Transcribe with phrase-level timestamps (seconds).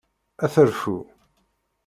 [0.43, 0.97] Ad terfu.